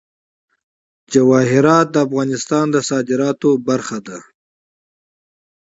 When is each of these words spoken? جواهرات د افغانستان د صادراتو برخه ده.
جواهرات 1.13 1.87
د 1.91 1.95
افغانستان 2.07 2.65
د 2.71 2.77
صادراتو 2.89 3.49
برخه 3.67 3.97
ده. 4.07 4.19